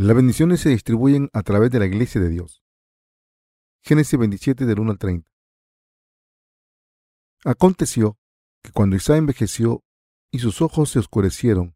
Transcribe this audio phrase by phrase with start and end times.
[0.00, 2.62] Las bendiciones se distribuyen a través de la iglesia de Dios.
[3.82, 5.28] Génesis 27 del 1 al 30.
[7.44, 8.16] Aconteció
[8.62, 9.82] que cuando Isaac envejeció
[10.30, 11.74] y sus ojos se oscurecieron,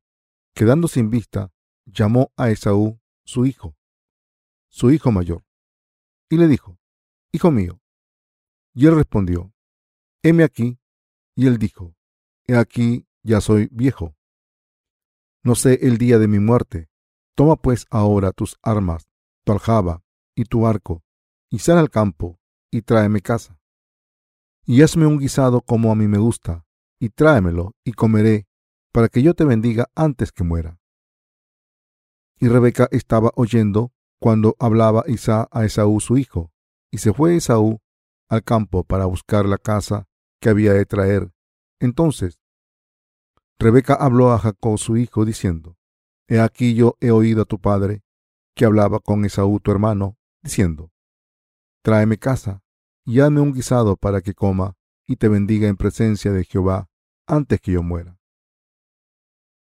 [0.54, 1.52] quedando sin vista,
[1.84, 3.76] llamó a Esaú, su hijo,
[4.68, 5.44] su hijo mayor,
[6.30, 6.78] y le dijo,
[7.32, 7.80] Hijo mío.
[8.72, 9.52] Y él respondió,
[10.22, 10.78] Heme aquí.
[11.34, 11.96] Y él dijo,
[12.46, 14.14] He aquí, ya soy viejo.
[15.42, 16.91] No sé el día de mi muerte.
[17.34, 19.08] Toma pues ahora tus armas,
[19.44, 20.02] tu aljaba
[20.34, 21.02] y tu arco,
[21.50, 22.38] y sal al campo,
[22.70, 23.58] y tráeme casa.
[24.64, 26.64] Y hazme un guisado como a mí me gusta,
[27.00, 28.46] y tráemelo, y comeré,
[28.92, 30.78] para que yo te bendiga antes que muera.
[32.38, 36.52] Y Rebeca estaba oyendo cuando hablaba Isaac a Esaú su hijo,
[36.90, 37.80] y se fue Esaú
[38.28, 40.06] al campo para buscar la casa
[40.40, 41.32] que había de traer.
[41.80, 42.40] Entonces
[43.58, 45.76] Rebeca habló a Jacob su hijo, diciendo,
[46.32, 48.02] He aquí yo he oído a tu padre,
[48.56, 50.90] que hablaba con Esaú tu hermano, diciendo,
[51.82, 52.62] Tráeme casa,
[53.04, 56.88] y hazme un guisado para que coma, y te bendiga en presencia de Jehová,
[57.26, 58.18] antes que yo muera.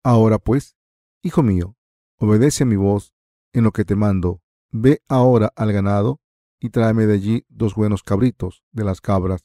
[0.03, 0.77] Ahora pues,
[1.23, 1.75] hijo mío,
[2.19, 3.15] obedece a mi voz
[3.51, 6.21] en lo que te mando, ve ahora al ganado,
[6.59, 9.43] y tráeme de allí dos buenos cabritos de las cabras,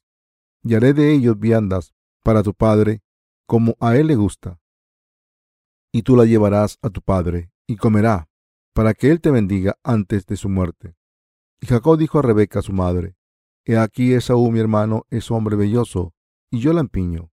[0.63, 3.03] y haré de ellos viandas para tu padre,
[3.47, 4.61] como a él le gusta.
[5.95, 8.29] Y tú la llevarás a tu padre, y comerá,
[8.73, 10.97] para que él te bendiga antes de su muerte.
[11.61, 13.15] Y Jacob dijo a Rebeca su madre,
[13.65, 16.13] He aquí Esaú mi hermano es hombre belloso,
[16.51, 17.31] y yo la empiño.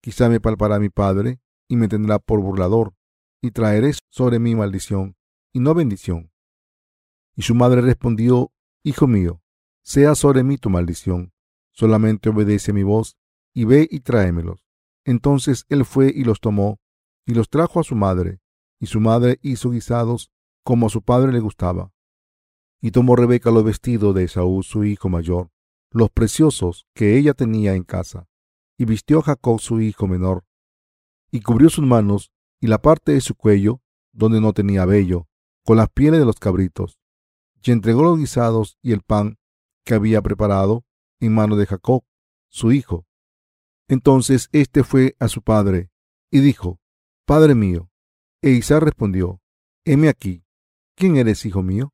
[0.00, 2.94] Quizá me palpará mi padre, y me tendrá por burlador,
[3.42, 5.14] y traeré sobre mí maldición,
[5.52, 6.32] y no bendición.
[7.36, 8.50] Y su madre respondió,
[8.82, 9.42] Hijo mío,
[9.82, 11.34] sea sobre mí tu maldición,
[11.70, 13.18] solamente obedece mi voz,
[13.52, 14.64] y ve y tráemelos.
[15.04, 16.79] Entonces él fue y los tomó,
[17.30, 18.40] y los trajo a su madre,
[18.80, 20.32] y su madre hizo guisados
[20.64, 21.92] como a su padre le gustaba.
[22.80, 25.52] Y tomó Rebeca los vestidos de Esaú, su hijo mayor,
[25.92, 28.26] los preciosos que ella tenía en casa,
[28.76, 30.44] y vistió a Jacob su hijo menor,
[31.30, 33.80] y cubrió sus manos y la parte de su cuello,
[34.10, 35.28] donde no tenía vello,
[35.64, 36.98] con las pieles de los cabritos,
[37.62, 39.38] y entregó los guisados y el pan
[39.84, 40.84] que había preparado
[41.20, 42.02] en mano de Jacob,
[42.48, 43.06] su hijo.
[43.86, 45.90] Entonces éste fue a su padre
[46.28, 46.79] y dijo,
[47.26, 47.90] Padre mío.
[48.42, 49.40] E Isaac respondió,
[49.84, 50.44] Heme aquí,
[50.96, 51.92] ¿quién eres, hijo mío?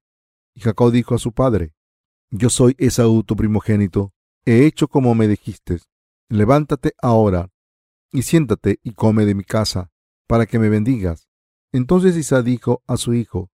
[0.55, 1.75] Y Jacob dijo a su padre,
[2.31, 4.13] Yo soy Esaú, tu primogénito,
[4.45, 5.81] he hecho como me dijiste,
[6.29, 7.51] levántate ahora
[8.13, 9.91] y siéntate y come de mi casa,
[10.27, 11.29] para que me bendigas.
[11.73, 13.51] Entonces Isaac dijo a su hijo,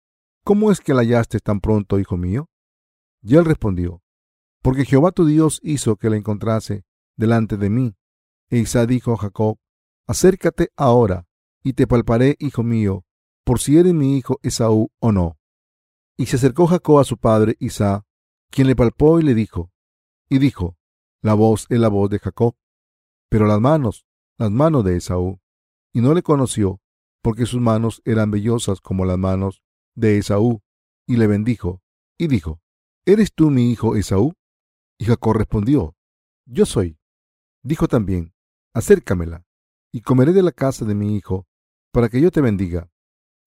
[0.43, 2.49] ¿Cómo es que la hallaste tan pronto, hijo mío?
[3.21, 4.01] Y él respondió,
[4.61, 6.85] Porque Jehová tu Dios hizo que la encontrase
[7.15, 7.95] delante de mí.
[8.49, 9.57] E Isaac dijo a Jacob,
[10.07, 11.28] Acércate ahora,
[11.63, 13.05] y te palparé, hijo mío,
[13.43, 15.37] por si eres mi hijo Esaú o no.
[16.17, 18.05] Y se acercó Jacob a su padre Isaac,
[18.49, 19.71] quien le palpó y le dijo,
[20.29, 20.77] y dijo,
[21.21, 22.55] La voz es la voz de Jacob,
[23.29, 24.05] pero las manos,
[24.37, 25.39] las manos de Esaú.
[25.91, 26.81] Y no le conoció,
[27.21, 29.61] porque sus manos eran vellosas como las manos
[29.95, 30.61] de Esaú,
[31.07, 31.81] y le bendijo,
[32.17, 32.61] y dijo,
[33.05, 34.33] ¿Eres tú mi hijo Esaú?
[34.99, 35.95] Y Jacob respondió,
[36.45, 36.99] Yo soy.
[37.63, 38.33] Dijo también,
[38.73, 39.45] Acércamela,
[39.91, 41.47] y comeré de la casa de mi hijo,
[41.91, 42.91] para que yo te bendiga.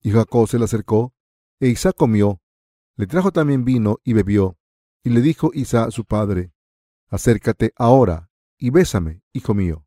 [0.03, 1.15] Y Jacob se le acercó,
[1.61, 2.41] e Isaac comió,
[2.97, 4.59] le trajo también vino y bebió,
[5.05, 6.53] y le dijo Isaac su padre,
[7.09, 9.87] Acércate ahora, y bésame, hijo mío.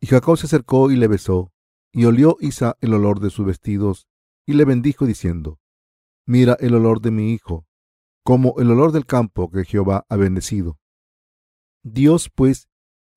[0.00, 1.52] Y Jacob se acercó y le besó,
[1.92, 4.08] y olió Isaac el olor de sus vestidos,
[4.46, 5.58] y le bendijo diciendo,
[6.26, 7.66] Mira el olor de mi hijo,
[8.24, 10.78] como el olor del campo que Jehová ha bendecido.
[11.82, 12.68] Dios, pues,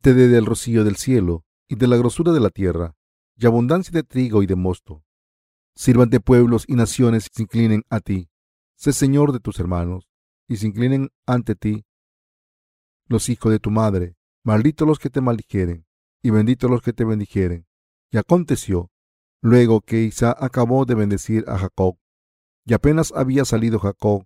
[0.01, 2.95] te dé del rocío del cielo y de la grosura de la tierra,
[3.35, 5.03] y abundancia de trigo y de mosto.
[5.75, 8.29] Sirvan de pueblos y naciones se inclinen a ti.
[8.75, 10.09] Sé Señor de tus hermanos,
[10.47, 11.85] y se inclinen ante ti
[13.07, 14.15] los hijos de tu madre.
[14.43, 15.85] Malditos los que te maldijeren,
[16.21, 17.65] y benditos los que te bendijeren.
[18.11, 18.91] Y aconteció,
[19.41, 21.97] luego que Isaac acabó de bendecir a Jacob,
[22.65, 24.25] y apenas había salido Jacob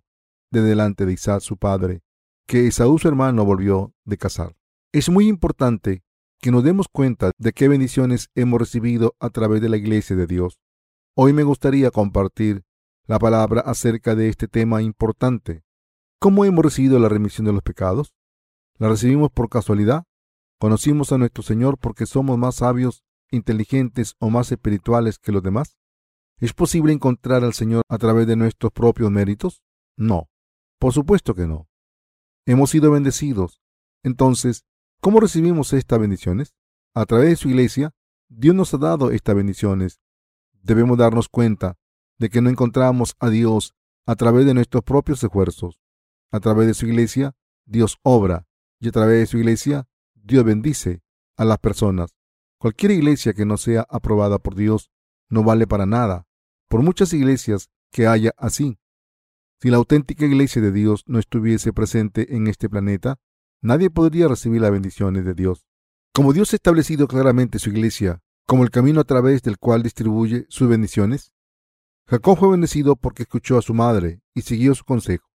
[0.50, 2.02] de delante de Isaac su padre,
[2.46, 4.56] que Esaú su hermano volvió de cazar.
[4.92, 6.02] Es muy importante
[6.40, 10.26] que nos demos cuenta de qué bendiciones hemos recibido a través de la iglesia de
[10.26, 10.60] Dios.
[11.16, 12.62] Hoy me gustaría compartir
[13.06, 15.64] la palabra acerca de este tema importante.
[16.20, 18.14] ¿Cómo hemos recibido la remisión de los pecados?
[18.78, 20.04] ¿La recibimos por casualidad?
[20.60, 25.76] ¿Conocimos a nuestro Señor porque somos más sabios, inteligentes o más espirituales que los demás?
[26.38, 29.62] ¿Es posible encontrar al Señor a través de nuestros propios méritos?
[29.96, 30.28] No,
[30.78, 31.68] por supuesto que no.
[32.46, 33.60] Hemos sido bendecidos.
[34.04, 34.64] Entonces,
[35.00, 36.54] ¿cómo recibimos estas bendiciones?
[36.94, 37.94] A través de su iglesia,
[38.28, 40.00] Dios nos ha dado estas bendiciones.
[40.62, 41.78] Debemos darnos cuenta
[42.18, 43.74] de que no encontramos a Dios
[44.06, 45.80] a través de nuestros propios esfuerzos.
[46.30, 47.34] A través de su iglesia,
[47.64, 48.46] Dios obra
[48.80, 51.02] y a través de su iglesia, Dios bendice
[51.36, 52.14] a las personas.
[52.58, 54.90] Cualquier iglesia que no sea aprobada por Dios
[55.28, 56.26] no vale para nada,
[56.68, 58.78] por muchas iglesias que haya así.
[59.60, 63.18] Si la auténtica iglesia de Dios no estuviese presente en este planeta,
[63.60, 65.66] nadie podría recibir las bendiciones de Dios.
[66.12, 70.46] Como Dios ha establecido claramente su iglesia como el camino a través del cual distribuye
[70.48, 71.32] sus bendiciones,
[72.06, 75.28] Jacob fue bendecido porque escuchó a su madre y siguió su consejo.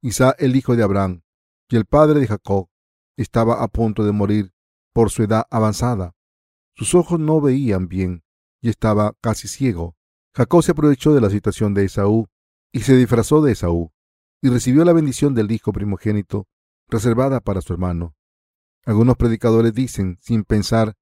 [0.00, 1.22] Isaac, el hijo de Abraham
[1.68, 2.68] y el padre de Jacob,
[3.18, 4.54] estaba a punto de morir
[4.94, 6.14] por su edad avanzada.
[6.74, 8.24] Sus ojos no veían bien
[8.62, 9.94] y estaba casi ciego.
[10.34, 12.26] Jacob se aprovechó de la situación de Esaú
[12.72, 13.92] y se disfrazó de Esaú
[14.40, 16.48] y recibió la bendición del hijo primogénito
[16.90, 18.14] reservada para su hermano.
[18.84, 20.96] Algunos predicadores dicen, sin pensar,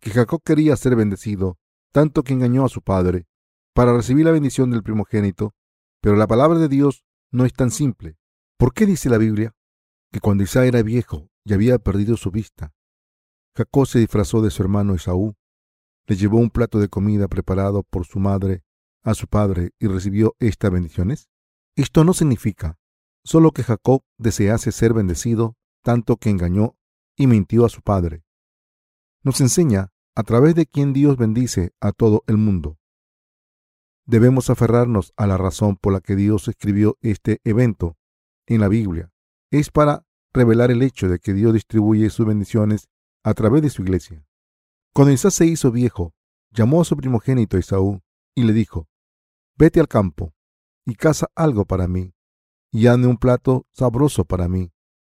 [0.00, 1.58] que Jacob quería ser bendecido,
[1.92, 3.26] tanto que engañó a su padre,
[3.74, 5.54] para recibir la bendición del primogénito,
[6.00, 8.16] pero la palabra de Dios no es tan simple.
[8.56, 9.54] ¿Por qué dice la Biblia
[10.10, 12.72] que cuando Isaac era viejo y había perdido su vista,
[13.56, 15.36] Jacob se disfrazó de su hermano Esaú,
[16.06, 18.64] le llevó un plato de comida preparado por su madre
[19.02, 21.30] a su padre y recibió estas bendiciones?
[21.76, 22.79] Esto no significa
[23.24, 26.76] solo que Jacob desease ser bendecido, tanto que engañó
[27.16, 28.24] y mintió a su padre.
[29.22, 32.78] Nos enseña a través de quien Dios bendice a todo el mundo.
[34.06, 37.96] Debemos aferrarnos a la razón por la que Dios escribió este evento
[38.46, 39.12] en la Biblia.
[39.50, 42.88] Es para revelar el hecho de que Dios distribuye sus bendiciones
[43.22, 44.24] a través de su iglesia.
[44.92, 46.14] Cuando Isaac se hizo viejo,
[46.50, 48.00] llamó a su primogénito Esaú
[48.34, 48.88] y le dijo,
[49.56, 50.32] Vete al campo
[50.84, 52.14] y caza algo para mí,
[52.72, 54.72] y hazme un plato sabroso para mí.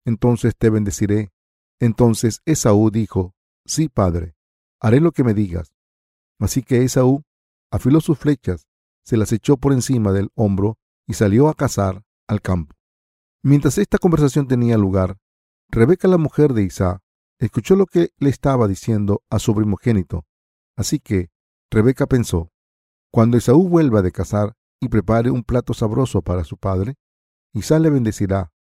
[0.04, 1.30] Entonces te bendeciré.
[1.78, 4.34] Entonces Esaú dijo, Sí, padre,
[4.80, 5.72] haré lo que me digas.
[6.38, 7.22] Así que Esaú
[7.70, 8.66] afiló sus flechas,
[9.04, 12.74] se las echó por encima del hombro y salió a cazar al campo.
[13.42, 15.18] Mientras esta conversación tenía lugar,
[15.68, 17.00] Rebeca, la mujer de Isaac,
[17.38, 20.26] escuchó lo que le estaba diciendo a su primogénito.
[20.76, 21.30] Así que
[21.70, 22.50] Rebeca pensó,
[23.12, 26.96] cuando Esaú vuelva de cazar y prepare un plato sabroso para su padre,
[27.52, 28.52] Isaac le bendecirá.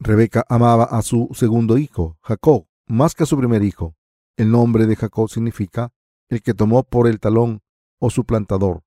[0.00, 3.96] Rebeca amaba a su segundo hijo, Jacob, más que a su primer hijo.
[4.36, 5.92] El nombre de Jacob significa
[6.28, 7.62] el que tomó por el talón
[8.00, 8.82] o suplantador.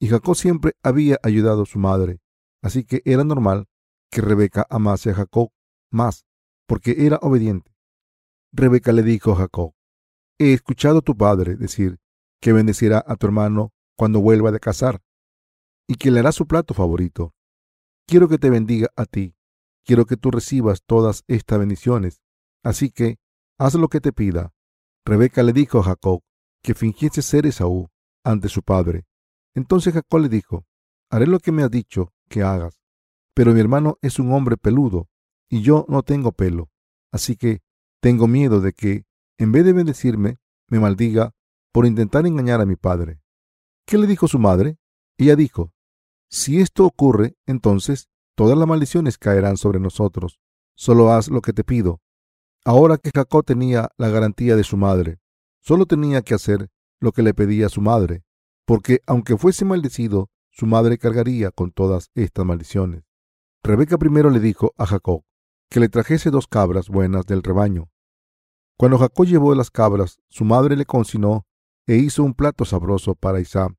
[0.00, 2.20] Y Jacob siempre había ayudado a su madre,
[2.60, 3.68] así que era normal
[4.10, 5.50] que Rebeca amase a Jacob
[5.90, 6.26] más,
[6.66, 7.72] porque era obediente.
[8.52, 9.74] Rebeca le dijo a Jacob,
[10.38, 11.98] he escuchado a tu padre decir
[12.40, 15.02] que bendecirá a tu hermano cuando vuelva de cazar
[15.86, 17.33] y que le hará su plato favorito.
[18.06, 19.34] Quiero que te bendiga a ti.
[19.84, 22.20] Quiero que tú recibas todas estas bendiciones.
[22.62, 23.18] Así que
[23.58, 24.52] haz lo que te pida.
[25.04, 26.22] Rebeca le dijo a Jacob
[26.62, 27.90] que fingiese ser Esaú
[28.24, 29.06] ante su padre.
[29.54, 30.64] Entonces Jacob le dijo,
[31.10, 32.80] haré lo que me has dicho que hagas.
[33.34, 35.08] Pero mi hermano es un hombre peludo
[35.48, 36.70] y yo no tengo pelo.
[37.12, 37.62] Así que
[38.00, 39.04] tengo miedo de que,
[39.38, 41.32] en vez de bendecirme, me maldiga
[41.72, 43.20] por intentar engañar a mi padre.
[43.86, 44.78] ¿Qué le dijo su madre?
[45.18, 45.72] Ella dijo,
[46.28, 50.40] si esto ocurre, entonces todas las maldiciones caerán sobre nosotros.
[50.76, 52.00] Solo haz lo que te pido.
[52.64, 55.18] Ahora que Jacob tenía la garantía de su madre,
[55.60, 58.24] solo tenía que hacer lo que le pedía su madre,
[58.66, 63.04] porque aunque fuese maldecido, su madre cargaría con todas estas maldiciones.
[63.62, 65.22] Rebeca primero le dijo a Jacob
[65.70, 67.90] que le trajese dos cabras buenas del rebaño.
[68.76, 71.46] Cuando Jacob llevó las cabras, su madre le consignó
[71.86, 73.74] e hizo un plato sabroso para Isaac,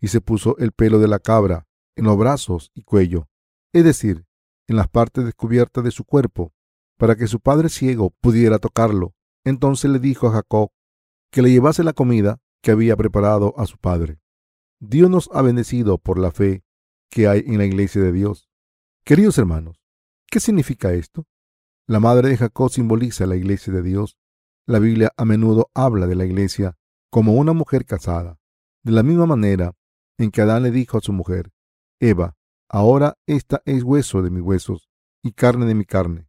[0.00, 3.28] y se puso el pelo de la cabra en los brazos y cuello,
[3.72, 4.24] es decir,
[4.68, 6.52] en las partes descubiertas de su cuerpo,
[6.96, 9.14] para que su padre ciego pudiera tocarlo.
[9.44, 10.70] Entonces le dijo a Jacob
[11.30, 14.20] que le llevase la comida que había preparado a su padre.
[14.78, 16.64] Dios nos ha bendecido por la fe
[17.10, 18.48] que hay en la iglesia de Dios.
[19.04, 19.82] Queridos hermanos,
[20.30, 21.26] ¿qué significa esto?
[21.88, 24.16] La madre de Jacob simboliza la iglesia de Dios.
[24.66, 26.78] La Biblia a menudo habla de la iglesia
[27.10, 28.38] como una mujer casada,
[28.84, 29.74] de la misma manera
[30.18, 31.52] en que Adán le dijo a su mujer,
[32.04, 32.36] Eva,
[32.68, 34.88] ahora esta es hueso de mis huesos
[35.22, 36.28] y carne de mi carne.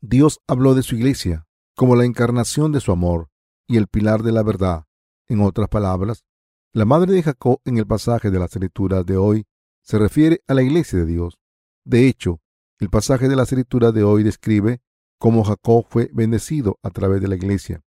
[0.00, 3.28] Dios habló de su iglesia como la encarnación de su amor
[3.66, 4.84] y el pilar de la verdad.
[5.26, 6.24] En otras palabras,
[6.72, 9.48] la madre de Jacob en el pasaje de las escrituras de hoy
[9.82, 11.40] se refiere a la iglesia de Dios.
[11.84, 12.40] De hecho,
[12.78, 14.80] el pasaje de la escritura de hoy describe
[15.18, 17.82] cómo Jacob fue bendecido a través de la iglesia.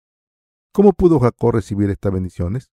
[0.73, 2.73] ¿Cómo pudo Jacob recibir estas bendiciones?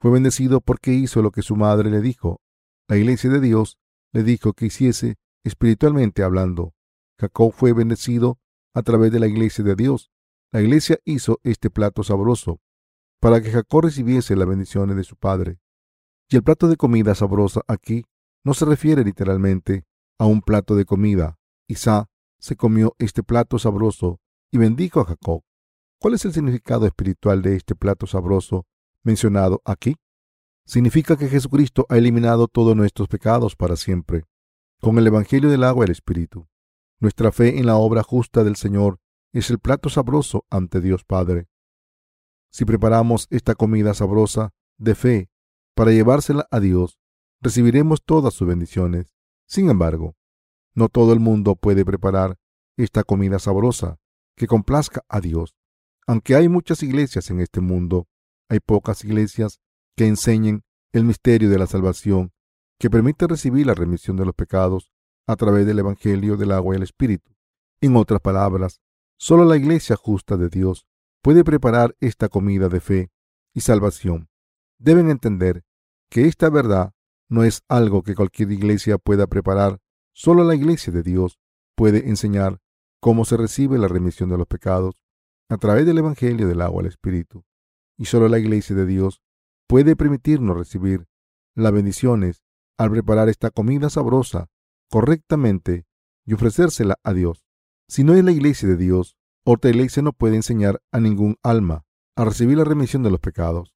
[0.00, 2.42] Fue bendecido porque hizo lo que su madre le dijo
[2.88, 3.78] la iglesia de Dios
[4.12, 6.74] le dijo que hiciese espiritualmente hablando.
[7.18, 8.38] Jacob fue bendecido
[8.74, 10.10] a través de la iglesia de Dios.
[10.52, 12.60] La iglesia hizo este plato sabroso
[13.20, 15.58] para que Jacob recibiese las bendiciones de su padre.
[16.28, 18.04] Y el plato de comida sabrosa aquí
[18.44, 19.84] no se refiere literalmente
[20.18, 21.38] a un plato de comida.
[21.66, 25.42] Isaac se comió este plato sabroso y bendijo a Jacob.
[25.98, 28.66] ¿Cuál es el significado espiritual de este plato sabroso
[29.02, 29.96] mencionado aquí?
[30.66, 34.24] Significa que Jesucristo ha eliminado todos nuestros pecados para siempre,
[34.80, 36.48] con el Evangelio del agua y el Espíritu.
[37.00, 38.98] Nuestra fe en la obra justa del Señor
[39.32, 41.48] es el plato sabroso ante Dios Padre.
[42.50, 45.30] Si preparamos esta comida sabrosa de fe
[45.74, 46.98] para llevársela a Dios,
[47.40, 49.12] recibiremos todas sus bendiciones.
[49.46, 50.16] Sin embargo,
[50.74, 52.38] no todo el mundo puede preparar
[52.76, 53.98] esta comida sabrosa
[54.36, 55.54] que complazca a Dios.
[56.06, 58.06] Aunque hay muchas iglesias en este mundo,
[58.48, 59.60] hay pocas iglesias
[59.96, 62.32] que enseñen el misterio de la salvación
[62.78, 64.92] que permite recibir la remisión de los pecados
[65.26, 67.34] a través del Evangelio del agua y el Espíritu.
[67.80, 68.80] En otras palabras,
[69.16, 70.86] solo la iglesia justa de Dios
[71.22, 73.10] puede preparar esta comida de fe
[73.54, 74.28] y salvación.
[74.78, 75.64] Deben entender
[76.10, 76.92] que esta verdad
[77.28, 79.80] no es algo que cualquier iglesia pueda preparar,
[80.12, 81.38] solo la iglesia de Dios
[81.74, 82.60] puede enseñar
[83.00, 85.02] cómo se recibe la remisión de los pecados
[85.48, 87.44] a través del Evangelio del agua al Espíritu.
[87.96, 89.22] Y solo la iglesia de Dios
[89.66, 91.06] puede permitirnos recibir
[91.54, 92.42] las bendiciones
[92.78, 94.48] al preparar esta comida sabrosa
[94.90, 95.86] correctamente
[96.24, 97.46] y ofrecérsela a Dios.
[97.88, 101.84] Si no es la iglesia de Dios, otra iglesia no puede enseñar a ningún alma
[102.16, 103.74] a recibir la remisión de los pecados.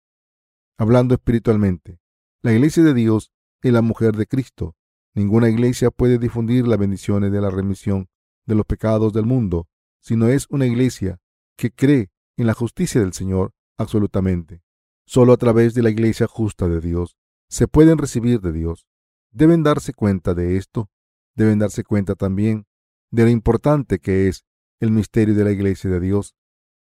[0.77, 1.99] Hablando espiritualmente,
[2.41, 4.75] la iglesia de Dios es la mujer de Cristo.
[5.13, 8.09] Ninguna iglesia puede difundir las bendiciones de la remisión
[8.45, 9.67] de los pecados del mundo
[10.01, 11.19] si no es una iglesia
[11.57, 14.64] que cree en la justicia del Señor absolutamente.
[15.05, 17.15] Solo a través de la iglesia justa de Dios
[17.47, 18.87] se pueden recibir de Dios.
[19.31, 20.89] Deben darse cuenta de esto.
[21.35, 22.65] Deben darse cuenta también
[23.11, 24.45] de lo importante que es
[24.79, 26.35] el misterio de la iglesia de Dios.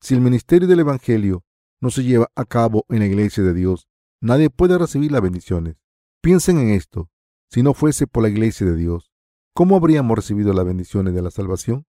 [0.01, 1.43] Si el ministerio del Evangelio
[1.79, 3.88] no se lleva a cabo en la iglesia de Dios,
[4.21, 5.75] nadie puede recibir las bendiciones.
[6.21, 7.09] Piensen en esto.
[7.50, 9.12] Si no fuese por la iglesia de Dios,
[9.53, 11.86] ¿cómo habríamos recibido las bendiciones de la salvación?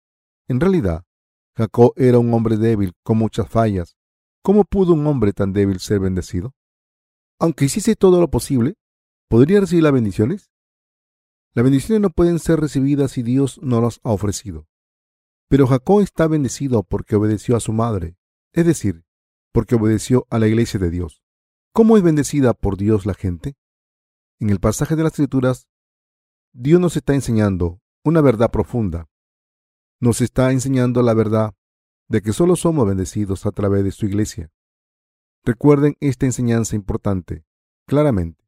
[0.49, 1.05] En realidad,
[1.57, 3.97] Jacob era un hombre débil con muchas fallas.
[4.45, 6.55] ¿Cómo pudo un hombre tan débil ser bendecido?
[7.41, 8.75] Aunque hiciese todo lo posible,
[9.29, 10.51] ¿podría recibir las bendiciones?
[11.55, 14.69] Las bendiciones no pueden ser recibidas si Dios no las ha ofrecido.
[15.49, 18.19] Pero Jacob está bendecido porque obedeció a su madre,
[18.53, 19.05] es decir,
[19.51, 21.23] porque obedeció a la iglesia de Dios.
[21.73, 23.57] ¿Cómo es bendecida por Dios la gente?
[24.41, 25.69] En el pasaje de las Escrituras,
[26.53, 29.09] Dios nos está enseñando una verdad profunda
[30.05, 31.55] nos está enseñando la verdad
[32.09, 34.51] de que solo somos bendecidos a través de su iglesia.
[35.45, 37.45] Recuerden esta enseñanza importante,
[37.87, 38.45] claramente.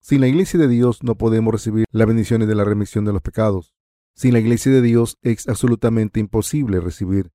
[0.00, 3.20] Sin la iglesia de Dios no podemos recibir las bendiciones de la remisión de los
[3.20, 3.74] pecados.
[4.14, 7.32] Sin la iglesia de Dios es absolutamente imposible recibir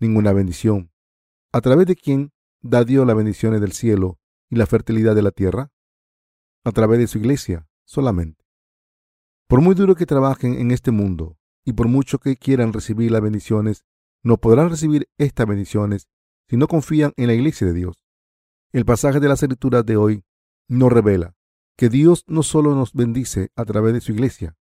[0.00, 0.92] ninguna bendición.
[1.52, 4.18] ¿A través de quién da Dios las bendiciones del cielo
[4.50, 5.70] y la fertilidad de la tierra?
[6.64, 8.44] A través de su iglesia solamente.
[9.46, 13.22] Por muy duro que trabajen en este mundo, y por mucho que quieran recibir las
[13.22, 13.84] bendiciones,
[14.28, 16.06] no podrán recibir estas bendiciones
[16.50, 18.04] si no confían en la iglesia de Dios.
[18.72, 20.22] El pasaje de las escrituras de hoy
[20.68, 21.34] nos revela
[21.78, 24.54] que Dios no solo nos bendice a través de su iglesia.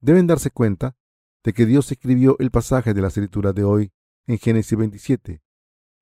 [0.00, 0.98] Deben darse cuenta
[1.42, 3.90] de que Dios escribió el pasaje de las escrituras de hoy
[4.26, 5.40] en Génesis 27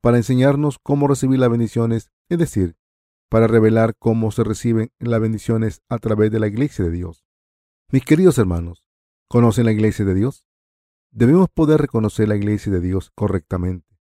[0.00, 2.76] para enseñarnos cómo recibir las bendiciones, es decir,
[3.28, 7.24] para revelar cómo se reciben las bendiciones a través de la iglesia de Dios.
[7.92, 8.82] Mis queridos hermanos,
[9.30, 10.46] ¿Conocen la iglesia de Dios?
[11.10, 13.98] Debemos poder reconocer la iglesia de Dios correctamente.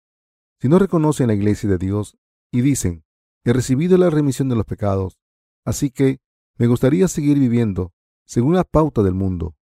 [0.60, 2.18] Si no reconocen la iglesia de Dios
[2.52, 3.06] y dicen,
[3.44, 5.20] he recibido la remisión de los pecados,
[5.64, 6.20] así que
[6.58, 7.94] me gustaría seguir viviendo
[8.26, 9.56] según la pauta del mundo.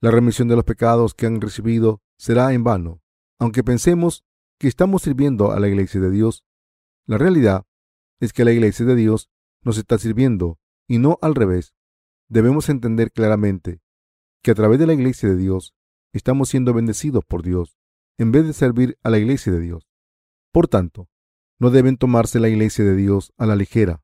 [0.00, 3.02] La remisión de los pecados que han recibido será en vano,
[3.38, 4.24] aunque pensemos
[4.58, 6.44] que estamos sirviendo a la iglesia de Dios.
[7.06, 7.66] La realidad
[8.18, 9.30] es que la iglesia de Dios
[9.62, 11.74] nos está sirviendo y no al revés.
[12.28, 13.80] Debemos entender claramente
[14.42, 15.74] que a través de la iglesia de Dios
[16.12, 17.76] estamos siendo bendecidos por Dios
[18.18, 19.88] en vez de servir a la iglesia de Dios.
[20.52, 21.08] Por tanto,
[21.58, 24.02] no deben tomarse la iglesia de Dios a la ligera.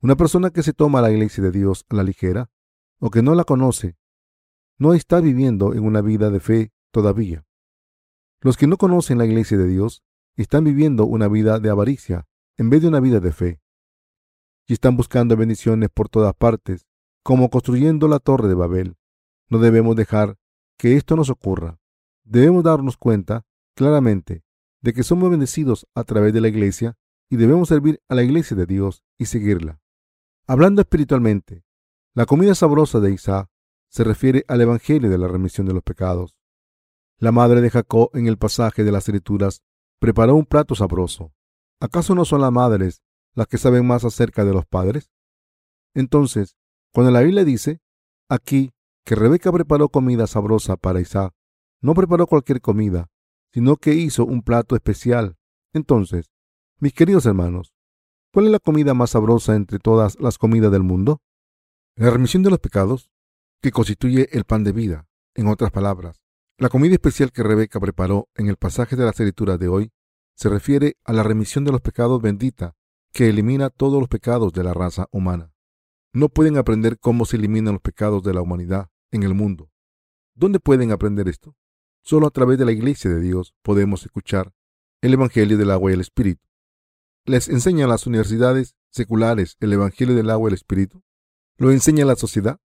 [0.00, 2.50] Una persona que se toma la iglesia de Dios a la ligera
[2.98, 3.96] o que no la conoce,
[4.78, 7.44] no está viviendo en una vida de fe todavía.
[8.40, 10.02] Los que no conocen la iglesia de Dios
[10.36, 12.26] están viviendo una vida de avaricia
[12.56, 13.60] en vez de una vida de fe.
[14.66, 16.86] Y están buscando bendiciones por todas partes
[17.22, 18.96] como construyendo la torre de Babel.
[19.48, 20.36] No debemos dejar
[20.82, 21.78] que esto nos ocurra.
[22.24, 23.46] Debemos darnos cuenta
[23.76, 24.42] claramente
[24.80, 26.98] de que somos bendecidos a través de la iglesia
[27.30, 29.80] y debemos servir a la iglesia de Dios y seguirla.
[30.44, 31.62] Hablando espiritualmente,
[32.14, 33.48] la comida sabrosa de Isaac
[33.90, 36.34] se refiere al Evangelio de la remisión de los pecados.
[37.16, 39.62] La madre de Jacob en el pasaje de las Escrituras
[40.00, 41.32] preparó un plato sabroso.
[41.78, 45.12] ¿Acaso no son las madres las que saben más acerca de los padres?
[45.94, 46.56] Entonces,
[46.92, 47.80] cuando la Biblia dice
[48.28, 48.72] aquí
[49.04, 51.34] que Rebeca preparó comida sabrosa para Isaac.
[51.80, 53.10] No preparó cualquier comida,
[53.52, 55.36] sino que hizo un plato especial.
[55.72, 56.30] Entonces,
[56.78, 57.74] mis queridos hermanos,
[58.32, 61.20] ¿cuál es la comida más sabrosa entre todas las comidas del mundo?
[61.96, 63.10] La remisión de los pecados,
[63.60, 65.06] que constituye el pan de vida.
[65.34, 66.20] En otras palabras,
[66.58, 69.92] la comida especial que Rebeca preparó en el pasaje de la escritura de hoy
[70.34, 72.74] se refiere a la remisión de los pecados bendita
[73.12, 75.52] que elimina todos los pecados de la raza humana.
[76.12, 79.70] No pueden aprender cómo se eliminan los pecados de la humanidad en el mundo.
[80.34, 81.54] ¿Dónde pueden aprender esto?
[82.02, 84.52] Solo a través de la Iglesia de Dios podemos escuchar
[85.02, 86.44] el Evangelio del agua y el Espíritu.
[87.24, 91.02] ¿Les enseñan las universidades seculares el Evangelio del agua y el Espíritu?
[91.56, 92.58] ¿Lo enseña la sociedad?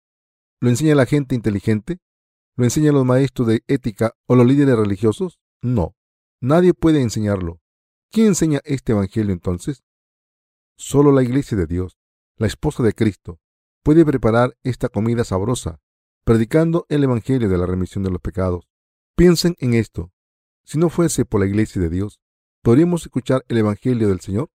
[0.61, 1.99] ¿Lo enseña la gente inteligente?
[2.55, 5.39] ¿Lo enseñan los maestros de ética o los líderes religiosos?
[5.61, 5.95] No,
[6.41, 7.61] nadie puede enseñarlo.
[8.11, 9.85] ¿Quién enseña este Evangelio entonces?
[10.79, 11.99] Solo la Iglesia de Dios,
[12.37, 13.41] la esposa de Cristo,
[13.83, 15.81] puede preparar esta comida sabrosa,
[16.27, 18.69] predicando el Evangelio de la remisión de los pecados.
[19.15, 20.13] Piensen en esto.
[20.65, 22.21] Si no fuese por la Iglesia de Dios,
[22.63, 24.51] ¿podríamos escuchar el Evangelio del Señor?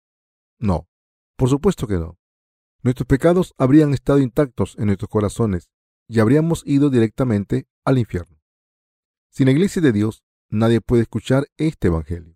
[0.59, 0.89] No,
[1.37, 2.19] por supuesto que no.
[2.83, 5.69] Nuestros pecados habrían estado intactos en nuestros corazones
[6.09, 8.41] y habríamos ido directamente al infierno.
[9.29, 12.35] Sin la iglesia de Dios, nadie puede escuchar este Evangelio.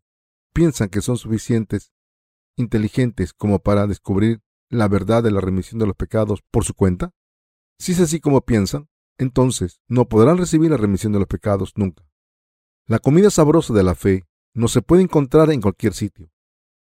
[0.53, 1.91] Piensan que son suficientes,
[2.55, 4.39] inteligentes como para descubrir
[4.69, 7.11] la verdad de la remisión de los pecados por su cuenta.
[7.77, 12.07] Si es así como piensan, entonces no podrán recibir la remisión de los pecados nunca.
[12.87, 16.31] La comida sabrosa de la fe no se puede encontrar en cualquier sitio.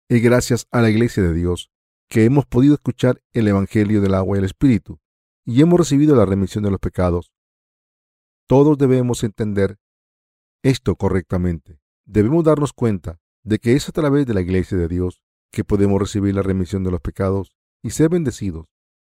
[0.09, 1.71] Es gracias a la iglesia de Dios
[2.09, 4.99] que hemos podido escuchar el Evangelio del agua y el Espíritu
[5.45, 7.31] y hemos recibido la remisión de los pecados.
[8.47, 9.79] Todos debemos entender
[10.63, 11.79] esto correctamente.
[12.05, 15.99] Debemos darnos cuenta de que es a través de la iglesia de Dios que podemos
[15.99, 18.67] recibir la remisión de los pecados y ser bendecidos.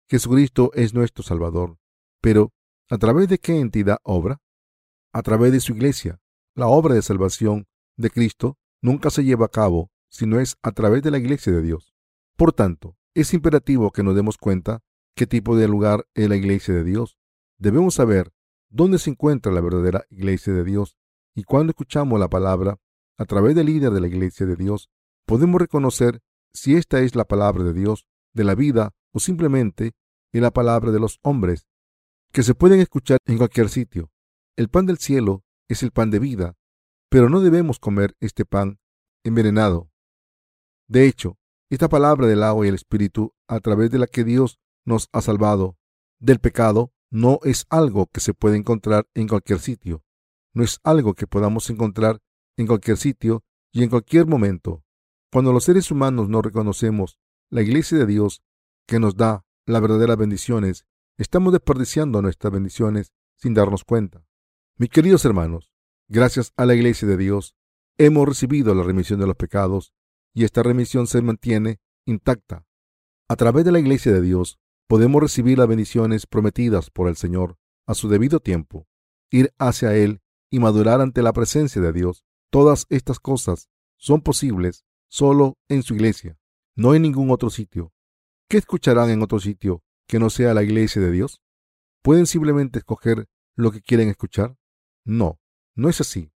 [0.09, 1.77] Jesucristo es nuestro Salvador.
[2.21, 2.53] Pero,
[2.93, 4.39] ¿a través de qué entidad obra?
[5.13, 6.21] A través de su iglesia.
[6.53, 7.65] La obra de salvación
[7.97, 11.51] de Cristo nunca se lleva a cabo si no es a través de la iglesia
[11.51, 11.95] de Dios.
[12.38, 14.84] Por tanto, es imperativo que nos demos cuenta
[15.15, 17.17] qué tipo de lugar es la iglesia de Dios.
[17.58, 18.32] Debemos saber
[18.69, 20.95] dónde se encuentra la verdadera iglesia de Dios
[21.34, 22.77] y cuando escuchamos la palabra
[23.17, 24.91] a través del líder de la iglesia de Dios,
[25.25, 26.21] podemos reconocer
[26.53, 29.93] si esta es la palabra de Dios, de la vida o simplemente
[30.32, 31.65] es la palabra de los hombres,
[32.34, 34.12] que se pueden escuchar en cualquier sitio.
[34.58, 36.58] El pan del cielo es el pan de vida,
[37.10, 38.80] pero no debemos comer este pan
[39.24, 39.91] envenenado.
[40.88, 41.38] De hecho,
[41.69, 45.22] esta palabra del agua y el espíritu, a través de la que Dios nos ha
[45.22, 45.78] salvado
[46.19, 50.04] del pecado, no es algo que se puede encontrar en cualquier sitio.
[50.54, 52.19] No es algo que podamos encontrar
[52.58, 54.84] en cualquier sitio y en cualquier momento.
[55.32, 57.19] Cuando los seres humanos no reconocemos
[57.52, 58.41] la iglesia de Dios
[58.88, 60.86] que nos da las verdaderas bendiciones,
[61.17, 64.26] estamos desperdiciando nuestras bendiciones sin darnos cuenta.
[64.78, 65.71] Mis queridos hermanos,
[66.08, 67.56] gracias a la iglesia de Dios,
[67.97, 69.93] hemos recibido la remisión de los pecados
[70.34, 72.65] y esta remisión se mantiene intacta.
[73.30, 77.58] A través de la iglesia de Dios podemos recibir las bendiciones prometidas por el Señor
[77.86, 78.88] a su debido tiempo,
[79.30, 82.26] ir hacia Él y madurar ante la presencia de Dios.
[82.49, 86.38] Todas estas cosas son posibles solo en su iglesia,
[86.76, 87.93] no en ningún otro sitio.
[88.49, 91.41] ¿Qué escucharán en otro sitio que no sea la iglesia de Dios?
[92.04, 94.56] ¿Pueden simplemente escoger lo que quieren escuchar?
[95.04, 95.39] No,
[95.76, 96.32] no es así.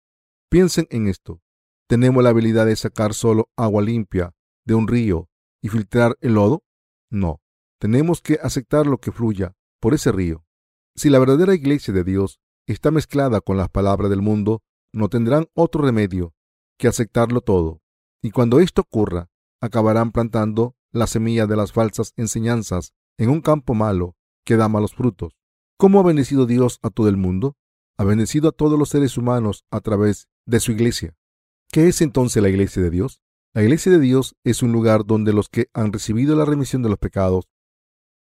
[0.48, 1.42] Piensen en esto.
[1.88, 4.32] ¿Tenemos la habilidad de sacar solo agua limpia
[4.64, 5.28] de un río
[5.60, 6.62] y filtrar el lodo?
[7.10, 7.40] No.
[7.80, 10.44] Tenemos que aceptar lo que fluya por ese río.
[10.94, 15.48] Si la verdadera iglesia de Dios está mezclada con las palabras del mundo, no tendrán
[15.52, 16.32] otro remedio
[16.78, 17.80] que aceptarlo todo.
[18.22, 23.74] Y cuando esto ocurra, acabarán plantando la semilla de las falsas enseñanzas en un campo
[23.74, 25.36] malo que da malos frutos.
[25.76, 27.56] ¿Cómo ha bendecido Dios a todo el mundo?
[27.96, 31.16] Ha bendecido a todos los seres humanos a través de su iglesia.
[31.70, 33.20] ¿Qué es entonces la iglesia de Dios?
[33.52, 36.88] La iglesia de Dios es un lugar donde los que han recibido la remisión de
[36.88, 37.48] los pecados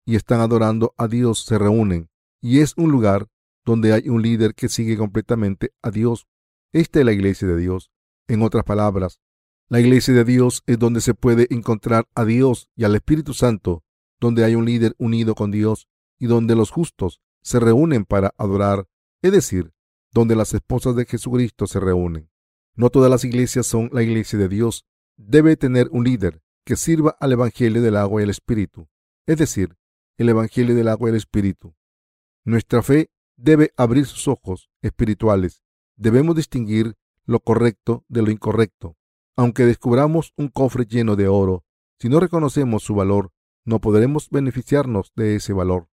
[0.06, 2.10] y están adorando a Dios se reúnen,
[2.42, 3.28] y es un lugar
[3.66, 6.28] donde hay un líder que sigue completamente a Dios.
[6.72, 7.92] Esta es la iglesia de Dios.
[8.30, 9.20] En otras palabras,
[9.68, 13.84] la iglesia de Dios es donde se puede encontrar a Dios y al Espíritu Santo,
[14.20, 15.88] donde hay un líder unido con Dios
[16.20, 18.88] y donde los justos se reúnen para adorar,
[19.22, 19.72] es decir,
[20.12, 22.30] donde las esposas de Jesucristo se reúnen.
[22.76, 24.86] No todas las iglesias son la iglesia de Dios.
[25.16, 28.88] Debe tener un líder que sirva al Evangelio del agua y el Espíritu,
[29.26, 29.76] es decir,
[30.18, 31.76] el Evangelio del agua y el Espíritu.
[32.44, 35.64] Nuestra fe debe abrir sus ojos espirituales.
[35.96, 38.96] Debemos distinguir lo correcto de lo incorrecto.
[39.36, 41.64] Aunque descubramos un cofre lleno de oro,
[42.00, 43.32] si no reconocemos su valor,
[43.68, 45.90] no podremos beneficiarnos de ese valor.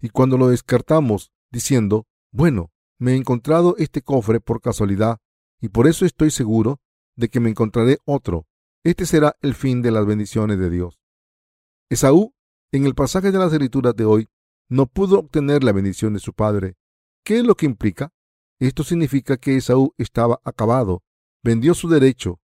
[0.00, 5.18] Y cuando lo descartamos, diciendo, bueno, me he encontrado este cofre por casualidad
[5.60, 6.80] y por eso estoy seguro
[7.14, 8.46] de que me encontraré otro.
[8.82, 10.98] Este será el fin de las bendiciones de Dios.
[11.90, 12.34] Esaú,
[12.72, 14.30] en el pasaje de las escrituras de hoy,
[14.70, 16.76] no pudo obtener la bendición de su padre.
[17.24, 18.10] ¿Qué es lo que implica?
[18.58, 21.02] Esto significa que Esaú estaba acabado,
[21.44, 22.40] vendió su derecho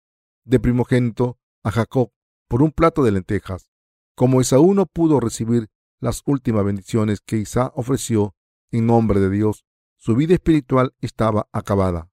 [0.43, 2.11] de primogénito a Jacob
[2.47, 3.74] por un plato de lentejas.
[4.15, 5.67] Como Esaú no pudo recibir
[5.99, 8.33] las últimas bendiciones que Isaac ofreció
[8.71, 9.65] en nombre de Dios,
[9.97, 12.09] su vida espiritual estaba acabada.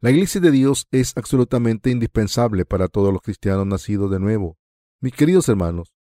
[0.00, 4.58] La iglesia de Dios es absolutamente indispensable para todos los cristianos nacidos de nuevo.
[5.00, 5.94] Mis queridos hermanos,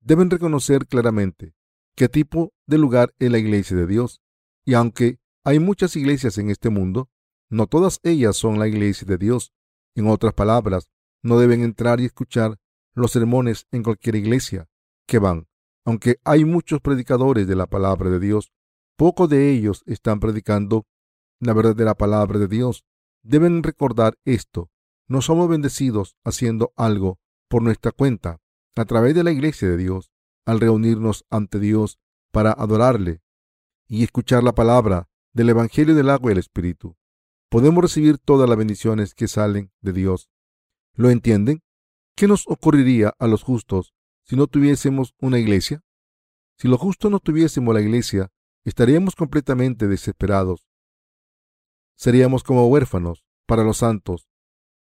[0.00, 1.54] deben reconocer claramente
[1.96, 4.20] qué tipo de lugar es la iglesia de Dios.
[4.64, 7.10] Y aunque hay muchas iglesias en este mundo,
[7.50, 9.52] no todas ellas son la iglesia de Dios.
[9.96, 10.88] En otras palabras,
[11.22, 12.58] no deben entrar y escuchar
[12.94, 14.68] los sermones en cualquier iglesia
[15.18, 15.48] van.
[15.84, 18.52] Aunque hay muchos predicadores de la palabra de Dios,
[18.96, 20.86] pocos de ellos están predicando
[21.40, 22.84] la verdadera palabra de Dios.
[23.22, 24.70] Deben recordar esto.
[25.08, 28.40] No somos bendecidos haciendo algo por nuestra cuenta
[28.76, 30.10] a través de la iglesia de Dios
[30.46, 31.98] al reunirnos ante Dios
[32.30, 33.20] para adorarle
[33.86, 36.96] y escuchar la palabra del Evangelio del agua y el Espíritu.
[37.50, 40.30] Podemos recibir todas las bendiciones que salen de Dios.
[40.94, 41.62] ¿Lo entienden?
[42.16, 43.94] ¿Qué nos ocurriría a los justos
[44.24, 45.82] si no tuviésemos una iglesia?
[46.58, 48.30] Si los justos no tuviésemos la iglesia,
[48.64, 50.68] estaríamos completamente desesperados.
[51.96, 54.28] Seríamos como huérfanos para los santos.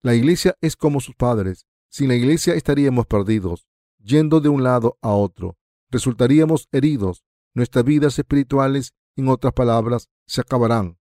[0.02, 1.66] La iglesia es como sus padres.
[1.90, 3.66] Sin la iglesia estaríamos perdidos,
[3.98, 5.56] yendo de un lado a otro.
[5.90, 7.24] Resultaríamos heridos.
[7.54, 10.98] Nuestras vidas espirituales, en otras palabras, se acabarán.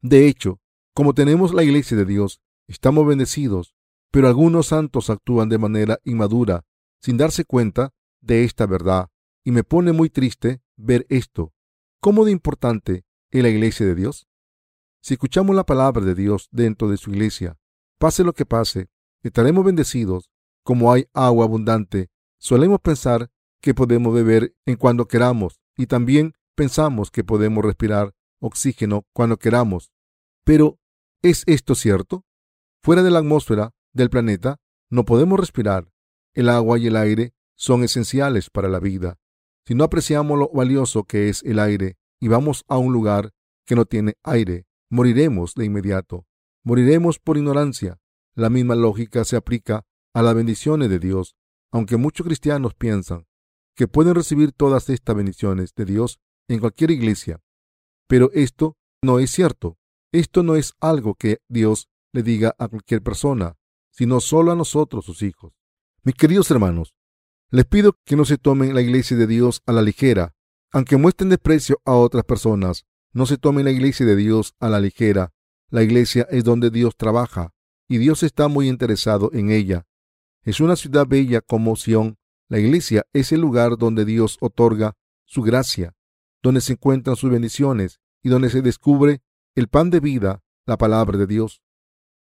[0.00, 0.60] De hecho,
[0.94, 3.74] como tenemos la iglesia de Dios, estamos bendecidos,
[4.10, 6.64] pero algunos santos actúan de manera inmadura,
[7.00, 9.10] sin darse cuenta de esta verdad,
[9.44, 11.52] y me pone muy triste ver esto.
[12.00, 14.28] ¿Cómo de importante es la iglesia de Dios?
[15.00, 17.58] Si escuchamos la palabra de Dios dentro de su iglesia,
[17.98, 18.88] pase lo que pase,
[19.22, 20.30] estaremos bendecidos.
[20.64, 23.30] Como hay agua abundante, solemos pensar
[23.60, 29.92] que podemos beber en cuando queramos y también pensamos que podemos respirar oxígeno cuando queramos.
[30.44, 30.78] Pero,
[31.22, 32.24] ¿es esto cierto?
[32.82, 35.88] Fuera de la atmósfera del planeta no podemos respirar.
[36.38, 39.18] El agua y el aire son esenciales para la vida.
[39.66, 43.32] Si no apreciamos lo valioso que es el aire y vamos a un lugar
[43.66, 46.26] que no tiene aire, moriremos de inmediato.
[46.62, 47.98] Moriremos por ignorancia.
[48.36, 51.34] La misma lógica se aplica a las bendiciones de Dios,
[51.72, 53.26] aunque muchos cristianos piensan
[53.74, 57.40] que pueden recibir todas estas bendiciones de Dios en cualquier iglesia.
[58.06, 59.76] Pero esto no es cierto.
[60.12, 63.56] Esto no es algo que Dios le diga a cualquier persona,
[63.90, 65.57] sino solo a nosotros, sus hijos.
[66.08, 66.94] Mis queridos hermanos,
[67.50, 70.34] les pido que no se tomen la iglesia de Dios a la ligera,
[70.72, 72.86] aunque muestren desprecio a otras personas.
[73.12, 75.34] No se tomen la iglesia de Dios a la ligera.
[75.68, 77.52] La iglesia es donde Dios trabaja
[77.88, 79.86] y Dios está muy interesado en ella.
[80.44, 82.16] Es una ciudad bella como Sión.
[82.48, 84.94] La iglesia es el lugar donde Dios otorga
[85.26, 85.94] su gracia,
[86.42, 89.20] donde se encuentran sus bendiciones y donde se descubre
[89.54, 91.60] el pan de vida, la palabra de Dios.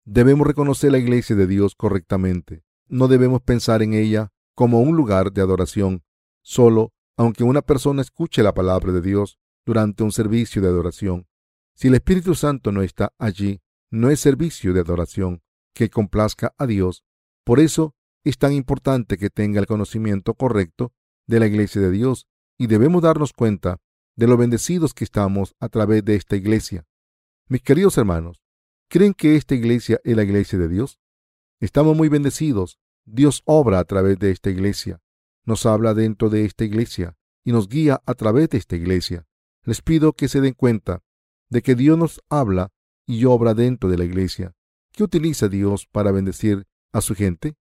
[0.06, 2.63] Debemos reconocer la iglesia de Dios correctamente.
[2.92, 6.04] No debemos pensar en ella como un lugar de adoración,
[6.44, 11.26] solo aunque una persona escuche la palabra de Dios durante un servicio de adoración.
[11.74, 15.42] Si el Espíritu Santo no está allí, no es servicio de adoración
[15.74, 17.06] que complazca a Dios.
[17.46, 20.92] Por eso es tan importante que tenga el conocimiento correcto
[21.28, 22.28] de la iglesia de Dios
[22.58, 23.80] y debemos darnos cuenta
[24.18, 26.86] de lo bendecidos que estamos a través de esta iglesia.
[27.48, 28.44] Mis queridos hermanos,
[28.90, 31.01] ¿creen que esta iglesia es la iglesia de Dios?
[31.62, 32.80] Estamos muy bendecidos.
[33.06, 35.00] Dios obra a través de esta iglesia,
[35.45, 39.28] nos habla dentro de esta iglesia y nos guía a través de esta iglesia.
[39.63, 41.04] Les pido que se den cuenta
[41.50, 42.71] de que Dios nos habla
[43.06, 44.56] y obra dentro de la iglesia.
[44.91, 47.56] ¿Qué utiliza Dios para bendecir a su gente?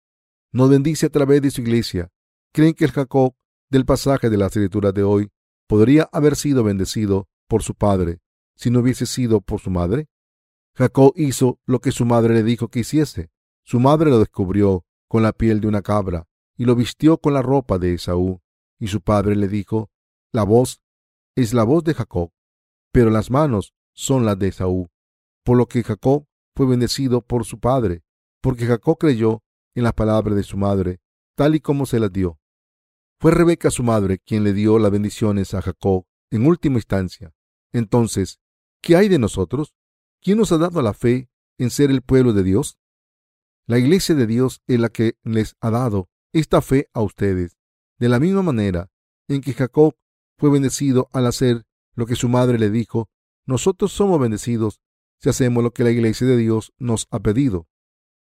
[0.52, 2.08] Nos bendice a través de su iglesia.
[2.52, 3.34] ¿Creen que el Jacob
[3.68, 5.30] del pasaje de la escritura de hoy
[5.66, 8.20] podría haber sido bendecido por su padre
[8.54, 10.06] si no hubiese sido por su madre?
[10.76, 13.30] Jacob hizo lo que su madre le dijo que hiciese.
[13.68, 16.26] Su madre lo descubrió con la piel de una cabra
[16.56, 18.40] y lo vistió con la ropa de Esaú.
[18.78, 19.90] Y su padre le dijo,
[20.32, 20.80] la voz
[21.36, 22.30] es la voz de Jacob,
[22.92, 24.88] pero las manos son las de Esaú.
[25.44, 26.24] Por lo que Jacob
[26.56, 28.04] fue bendecido por su padre,
[28.40, 29.42] porque Jacob creyó
[29.74, 31.02] en las palabras de su madre,
[31.36, 32.40] tal y como se las dio.
[33.20, 37.34] Fue Rebeca su madre quien le dio las bendiciones a Jacob en última instancia.
[37.74, 38.40] Entonces,
[38.80, 39.74] ¿qué hay de nosotros?
[40.22, 41.28] ¿Quién nos ha dado la fe
[41.58, 42.78] en ser el pueblo de Dios?
[43.68, 47.58] La iglesia de Dios es la que les ha dado esta fe a ustedes.
[47.98, 48.90] De la misma manera
[49.28, 49.94] en que Jacob
[50.38, 53.10] fue bendecido al hacer lo que su madre le dijo,
[53.44, 54.80] nosotros somos bendecidos
[55.20, 57.68] si hacemos lo que la iglesia de Dios nos ha pedido.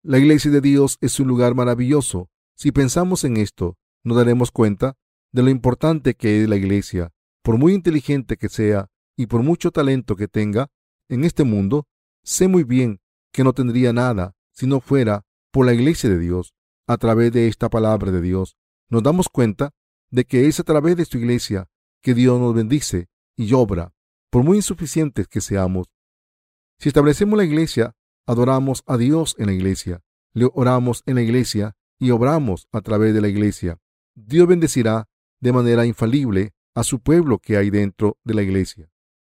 [0.05, 2.31] La iglesia de Dios es un lugar maravilloso.
[2.55, 4.97] Si pensamos en esto, nos daremos cuenta
[5.33, 7.13] de lo importante que es la iglesia.
[7.43, 10.71] Por muy inteligente que sea y por mucho talento que tenga
[11.09, 11.89] en este mundo,
[12.23, 13.01] sé muy bien
[13.33, 16.55] que no tendría nada si no fuera por la iglesia de Dios.
[16.87, 18.57] A través de esta palabra de Dios,
[18.91, 19.71] nos damos cuenta
[20.11, 21.69] de que es a través de su iglesia
[22.03, 23.95] que Dios nos bendice y obra,
[24.31, 25.89] por muy insuficientes que seamos.
[26.79, 27.95] Si establecemos la iglesia,
[28.27, 30.03] adoramos a Dios en la iglesia,
[30.35, 33.79] le oramos en la iglesia y obramos a través de la iglesia.
[34.15, 35.09] Dios bendecirá
[35.41, 38.91] de manera infalible a su pueblo que hay dentro de la iglesia.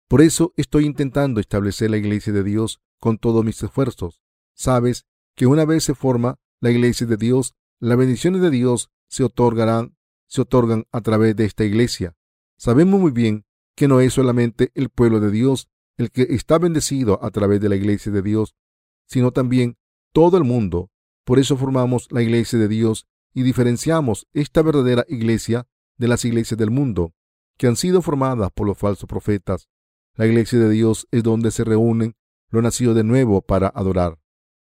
[0.07, 4.21] Por eso estoy intentando establecer la iglesia de Dios con todos mis esfuerzos.
[4.59, 5.05] Sabes
[5.37, 9.95] que una vez se forma la iglesia de Dios, las bendiciones de Dios se otorgarán,
[10.27, 12.17] se otorgan a través de esta iglesia.
[12.57, 17.23] Sabemos muy bien que no es solamente el pueblo de Dios el que está bendecido
[17.23, 18.53] a través de la iglesia de Dios,
[19.05, 19.77] sino también
[20.11, 20.91] todo el mundo.
[21.23, 25.67] Por eso formamos la iglesia de Dios y diferenciamos esta verdadera iglesia
[25.97, 27.13] de las iglesias del mundo,
[27.57, 29.69] que han sido formadas por los falsos profetas.
[30.15, 32.17] La iglesia de Dios es donde se reúnen
[32.49, 34.18] los nacidos de nuevo para adorar.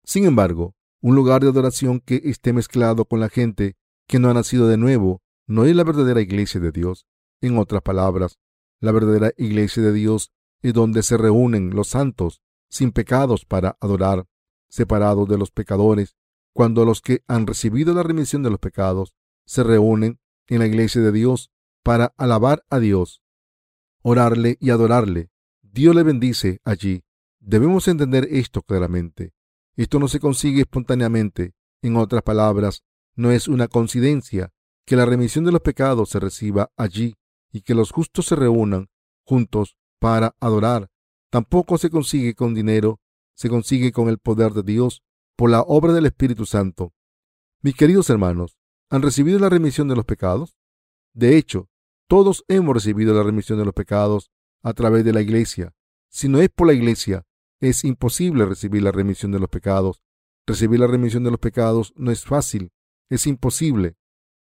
[0.08, 3.76] Sin embargo, un lugar de adoración que esté mezclado con la gente
[4.08, 7.06] que no ha nacido de nuevo no es la verdadera iglesia de Dios.
[7.42, 8.40] En otras palabras,
[8.80, 14.26] la verdadera iglesia de Dios es donde se reúnen los santos sin pecados para adorar,
[14.70, 16.16] separados de los pecadores,
[16.54, 19.14] cuando los que han recibido la remisión de los pecados
[19.46, 21.52] se reúnen en la iglesia de Dios
[21.84, 23.22] para alabar a Dios,
[24.04, 25.32] orarle y adorarle.
[25.62, 27.04] Dios le bendice allí.
[27.42, 29.34] Debemos entender esto claramente.
[29.78, 31.54] Esto no se consigue espontáneamente.
[31.84, 32.84] En otras palabras,
[33.16, 34.52] no es una coincidencia
[34.86, 37.16] que la remisión de los pecados se reciba allí
[37.52, 38.90] y que los justos se reúnan
[39.24, 40.90] juntos para adorar.
[41.30, 43.00] Tampoco se consigue con dinero,
[43.36, 45.04] se consigue con el poder de Dios
[45.36, 46.94] por la obra del Espíritu Santo.
[47.62, 48.58] Mis queridos hermanos,
[48.90, 50.58] ¿han recibido la remisión de los pecados?
[51.14, 51.70] De hecho,
[52.08, 54.32] todos hemos recibido la remisión de los pecados
[54.64, 55.76] a través de la iglesia.
[56.10, 57.27] Si no es por la iglesia,
[57.60, 60.02] es imposible recibir la remisión de los pecados.
[60.46, 62.72] Recibir la remisión de los pecados no es fácil,
[63.10, 63.96] es imposible.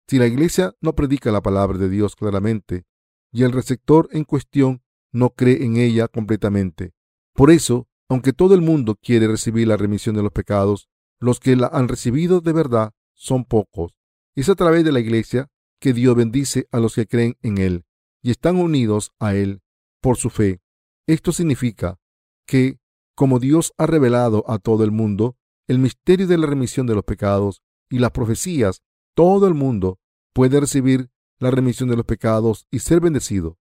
[0.08, 2.86] Si la iglesia no predica la palabra de Dios claramente
[3.32, 6.94] y el receptor en cuestión no cree en ella completamente.
[7.34, 11.56] Por eso, aunque todo el mundo quiere recibir la remisión de los pecados, los que
[11.56, 13.94] la han recibido de verdad son pocos.
[14.36, 17.86] Es a través de la iglesia que Dios bendice a los que creen en Él
[18.22, 19.62] y están unidos a Él
[20.02, 20.62] por su fe.
[21.08, 22.00] Esto significa
[22.46, 22.80] que,
[23.16, 25.36] como Dios ha revelado a todo el mundo
[25.68, 28.82] el misterio de la remisión de los pecados y las profecías,
[29.14, 30.00] todo el mundo
[30.34, 33.58] puede recibir la remisión de los pecados y ser bendecido.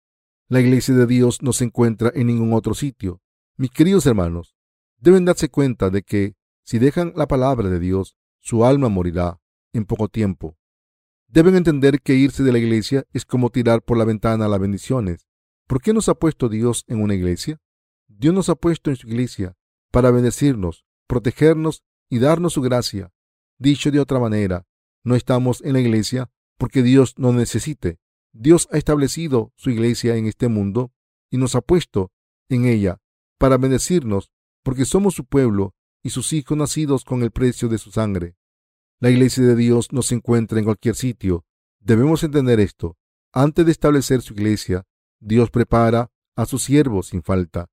[0.47, 3.21] La iglesia de Dios no se encuentra en ningún otro sitio.
[3.57, 4.55] Mis queridos hermanos,
[4.97, 9.39] deben darse cuenta de que si dejan la palabra de Dios, su alma morirá
[9.73, 10.57] en poco tiempo.
[11.27, 15.27] Deben entender que irse de la iglesia es como tirar por la ventana las bendiciones.
[15.67, 17.59] ¿Por qué nos ha puesto Dios en una iglesia?
[18.19, 19.55] Dios nos ha puesto en su iglesia
[19.91, 23.13] para bendecirnos, protegernos y darnos su gracia.
[23.57, 24.67] Dicho de otra manera,
[25.05, 27.97] no estamos en la iglesia porque Dios nos necesite,
[28.33, 30.91] Dios ha establecido su iglesia en este mundo
[31.31, 32.11] y nos ha puesto
[32.49, 32.99] en ella
[33.37, 34.31] para bendecirnos
[34.63, 38.35] porque somos su pueblo y sus hijos nacidos con el precio de su sangre.
[38.99, 41.45] La iglesia de Dios no se encuentra en cualquier sitio.
[41.79, 42.97] Debemos entender esto.
[43.31, 44.85] Antes de establecer su iglesia,
[45.21, 47.69] Dios prepara a sus siervos sin falta.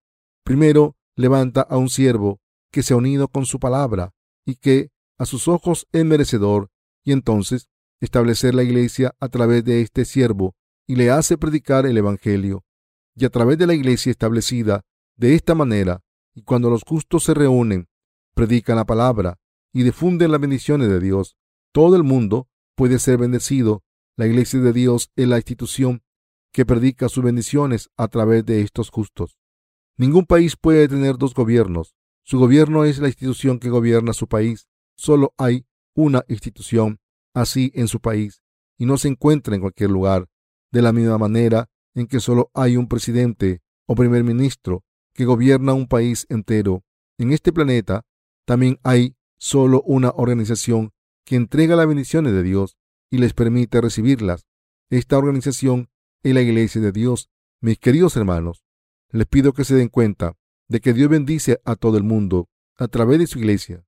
[0.46, 5.26] Primero, levanta a un siervo que se ha unido con su palabra y que a
[5.26, 6.70] sus ojos es merecedor,
[7.04, 7.68] y entonces
[8.00, 10.54] establecer la iglesia a través de este siervo
[10.87, 12.64] y le hace predicar el Evangelio.
[13.16, 14.85] Y a través de la iglesia establecida
[15.16, 17.88] de esta manera, y cuando los justos se reúnen,
[18.32, 19.40] predican la palabra
[19.72, 21.37] y difunden las bendiciones de Dios,
[21.72, 23.82] todo el mundo puede ser bendecido.
[24.16, 26.04] La iglesia de Dios es la institución
[26.52, 29.37] que predica sus bendiciones a través de estos justos.
[29.98, 31.94] Ningún país puede tener dos gobiernos.
[32.22, 34.68] Su gobierno es la institución que gobierna su país.
[34.96, 37.00] Solo hay una institución
[37.35, 38.42] así en su país
[38.78, 40.28] y no se encuentra en cualquier lugar,
[40.70, 45.72] de la misma manera en que solo hay un presidente o primer ministro que gobierna
[45.72, 46.85] un país entero.
[47.16, 48.04] En este planeta
[48.44, 50.92] también hay solo una organización
[51.24, 52.76] que entrega las bendiciones de Dios
[53.11, 54.44] y les permite recibirlas.
[54.90, 55.88] Esta organización
[56.22, 57.30] es la Iglesia de Dios.
[57.62, 58.65] Mis queridos hermanos,
[59.16, 60.37] les pido que se den cuenta
[60.68, 63.85] de que Dios bendice a todo el mundo a través de su iglesia.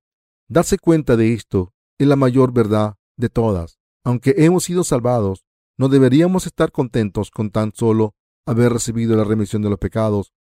[0.47, 3.79] Darse cuenta de esto es la mayor verdad de todas.
[4.03, 5.45] Aunque hemos sido salvados,
[5.77, 8.15] no deberíamos estar contentos con tan solo
[8.45, 10.33] haber recibido la remisión de los pecados.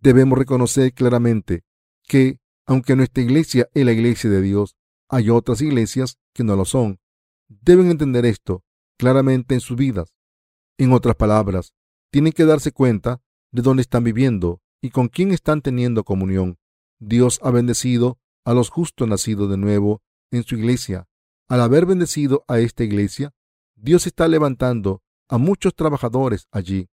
[0.00, 1.64] debemos reconocer claramente
[2.06, 4.76] que, aunque nuestra iglesia es la iglesia de Dios,
[5.08, 7.00] hay otras iglesias que no lo son.
[7.48, 8.62] Deben entender esto
[8.96, 10.14] claramente en sus vidas.
[10.76, 11.72] En otras palabras,
[12.12, 13.20] tienen que darse cuenta
[13.52, 16.58] de dónde están viviendo y con quién están teniendo comunión.
[16.98, 21.06] Dios ha bendecido a los justos nacidos de nuevo en su iglesia.
[21.48, 23.32] Al haber bendecido a esta iglesia,
[23.76, 26.88] Dios está levantando a muchos trabajadores allí.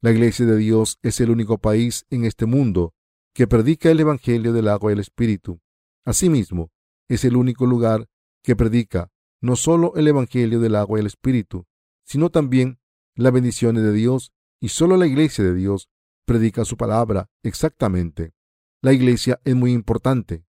[0.00, 2.94] La iglesia de Dios es el único país en este mundo
[3.34, 5.60] que predica el Evangelio del agua y el Espíritu.
[6.04, 6.70] Asimismo,
[7.08, 8.06] es el único lugar
[8.42, 11.66] que predica no solo el Evangelio del agua y el Espíritu,
[12.04, 12.78] sino también
[13.14, 15.90] las bendiciones de Dios, y solo la iglesia de Dios
[16.24, 18.32] predica su palabra exactamente.
[18.80, 20.46] La iglesia es muy importante.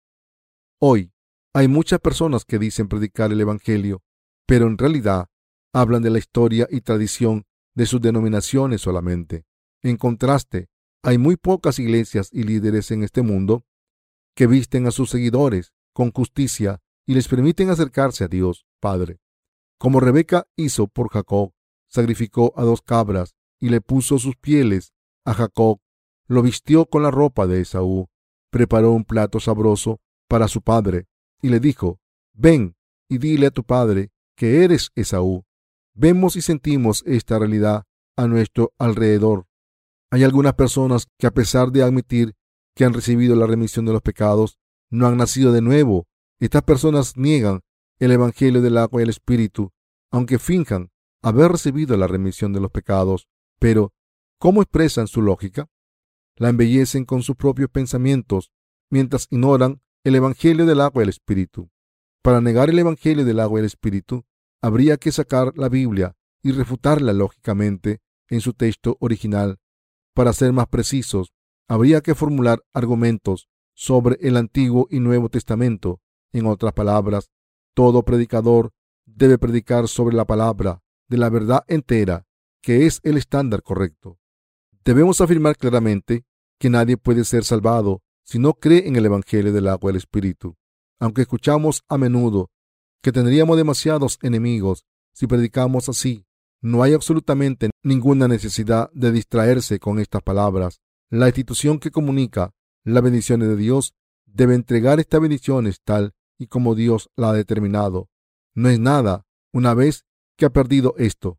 [0.82, 1.13] Hoy
[1.54, 4.02] hay muchas personas que dicen predicar el Evangelio,
[4.48, 5.30] pero en realidad
[5.74, 7.45] hablan de la historia y tradición
[7.76, 9.45] de sus denominaciones solamente.
[9.84, 10.69] En contraste,
[11.04, 13.63] hay muy pocas iglesias y líderes en este mundo
[14.36, 19.19] que visten a sus seguidores con justicia y les permiten acercarse a Dios Padre.
[19.78, 21.54] Como Rebeca hizo por Jacob,
[21.88, 24.93] sacrificó a dos cabras y le puso sus pieles
[25.26, 25.80] a Jacob,
[26.28, 28.08] lo vistió con la ropa de Esaú,
[28.50, 31.08] preparó un plato sabroso para su padre
[31.41, 32.00] y le dijo,
[32.34, 32.76] ven
[33.10, 35.45] y dile a tu padre que eres Esaú.
[35.93, 37.84] Vemos y sentimos esta realidad
[38.15, 39.48] a nuestro alrededor.
[40.12, 42.36] Hay algunas personas que a pesar de admitir
[42.76, 44.58] que han recibido la remisión de los pecados,
[44.89, 46.08] no han nacido de nuevo.
[46.39, 47.62] Estas personas niegan
[48.00, 49.72] el Evangelio del agua y el Espíritu,
[50.12, 50.89] aunque finjan
[51.22, 53.28] haber recibido la remisión de los pecados.
[53.60, 53.93] Pero,
[54.39, 55.69] ¿cómo expresan su lógica?
[56.36, 58.52] La embellecen con sus propios pensamientos,
[58.89, 61.69] mientras ignoran el Evangelio del agua y el Espíritu.
[62.22, 64.26] Para negar el Evangelio del agua y el Espíritu,
[64.62, 69.60] habría que sacar la Biblia y refutarla lógicamente en su texto original.
[70.13, 71.34] Para ser más precisos,
[71.67, 76.02] habría que formular argumentos sobre el Antiguo y Nuevo Testamento.
[76.32, 77.30] En otras palabras,
[77.74, 78.72] todo predicador
[79.06, 82.26] debe predicar sobre la palabra de la verdad entera,
[82.62, 84.19] que es el estándar correcto.
[84.84, 86.26] Debemos afirmar claramente
[86.60, 89.98] que nadie puede ser salvado si no cree en el Evangelio del agua y el
[89.98, 90.56] Espíritu.
[91.00, 92.52] Aunque escuchamos a menudo
[93.02, 96.26] que tendríamos demasiados enemigos si predicamos así,
[96.62, 100.82] no hay absolutamente ninguna necesidad de distraerse con estas palabras.
[101.10, 102.52] La institución que comunica
[102.84, 103.93] las bendiciones de Dios
[104.26, 108.10] debe entregar estas bendiciones tal y como Dios la ha determinado.
[108.54, 110.06] No es nada una vez
[110.38, 111.38] que ha perdido esto.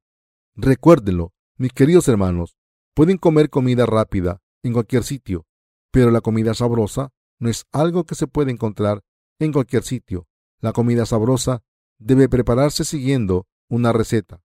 [0.62, 2.58] Recuérdenlo, mis queridos hermanos,
[2.94, 5.46] pueden comer comida rápida en cualquier sitio,
[5.90, 9.00] pero la comida sabrosa no es algo que se puede encontrar
[9.38, 10.28] en cualquier sitio.
[10.58, 11.62] La comida sabrosa
[11.98, 14.42] debe prepararse siguiendo una receta,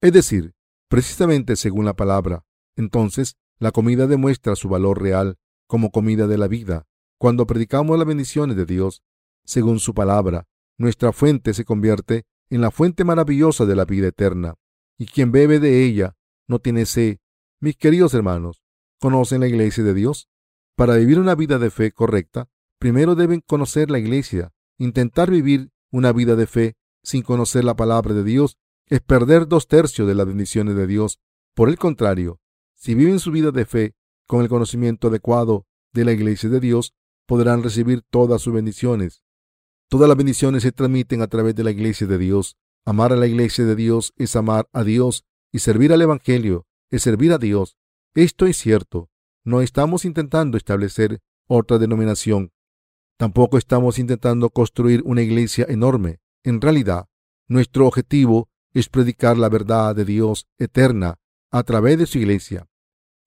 [0.00, 0.54] es decir,
[0.88, 2.44] precisamente según la palabra.
[2.76, 6.86] Entonces, la comida demuestra su valor real como comida de la vida.
[7.18, 9.02] Cuando predicamos las bendiciones de Dios,
[9.44, 10.46] según su palabra,
[10.78, 14.54] nuestra fuente se convierte en la fuente maravillosa de la vida eterna,
[14.98, 17.18] y quien bebe de ella no tiene sed.
[17.60, 18.62] Mis queridos hermanos,
[19.00, 20.28] ¿conocen la iglesia de Dios?
[20.74, 24.52] Para vivir una vida de fe correcta, primero deben conocer la iglesia.
[24.78, 29.68] Intentar vivir una vida de fe sin conocer la palabra de Dios es perder dos
[29.68, 31.18] tercios de las bendiciones de Dios.
[31.54, 32.40] Por el contrario,
[32.74, 33.94] si viven su vida de fe
[34.26, 36.94] con el conocimiento adecuado de la iglesia de Dios,
[37.26, 39.22] podrán recibir todas sus bendiciones.
[39.88, 42.56] Todas las bendiciones se transmiten a través de la iglesia de Dios.
[42.88, 47.02] Amar a la iglesia de Dios es amar a Dios y servir al Evangelio es
[47.02, 47.76] servir a Dios.
[48.14, 49.10] Esto es cierto.
[49.44, 52.52] No estamos intentando establecer otra denominación.
[53.18, 56.20] Tampoco estamos intentando construir una iglesia enorme.
[56.44, 57.08] En realidad,
[57.48, 61.18] nuestro objetivo es predicar la verdad de Dios eterna
[61.50, 62.68] a través de su iglesia.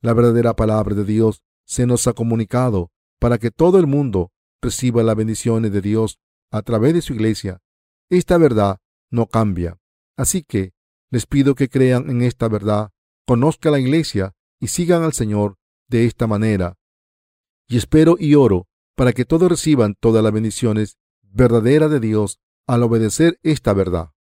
[0.01, 4.32] La verdadera palabra de Dios se nos ha comunicado para que todo el mundo
[4.62, 6.18] reciba las bendiciones de Dios
[6.49, 7.62] a través de su iglesia.
[8.10, 8.80] Esta verdad
[9.10, 9.78] no cambia.
[10.18, 10.74] Así que
[11.10, 12.91] les pido que crean en esta verdad,
[13.26, 15.57] conozcan la iglesia y sigan al Señor
[15.88, 16.78] de esta manera.
[17.68, 22.84] Y espero y oro para que todos reciban todas las bendiciones verdaderas de Dios al
[22.84, 24.12] obedecer esta verdad.